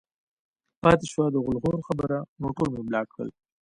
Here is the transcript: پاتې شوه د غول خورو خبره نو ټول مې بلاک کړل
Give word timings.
پاتې 0.81 1.05
شوه 1.11 1.25
د 1.31 1.35
غول 1.43 1.57
خورو 1.63 1.85
خبره 1.87 2.17
نو 2.41 2.47
ټول 2.57 2.69
مې 2.73 2.81
بلاک 2.87 3.07
کړل 3.15 3.29